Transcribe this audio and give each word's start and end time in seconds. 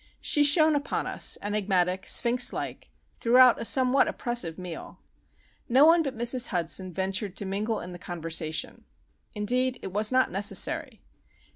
She 0.19 0.43
shone 0.43 0.75
upon 0.75 1.05
us, 1.05 1.37
enigmatic, 1.43 2.07
sphinx 2.07 2.51
like, 2.51 2.89
throughout 3.19 3.61
a 3.61 3.65
somewhat 3.65 4.07
oppressive 4.07 4.57
meal. 4.57 4.97
No 5.69 5.85
one 5.85 6.01
but 6.01 6.17
Mrs. 6.17 6.47
Hudson 6.47 6.91
ventured 6.91 7.35
to 7.35 7.45
mingle 7.45 7.79
in 7.79 7.93
the 7.93 7.99
conversation. 7.99 8.85
Indeed, 9.35 9.77
it 9.83 9.93
was 9.93 10.11
not 10.11 10.31
necessary. 10.31 11.01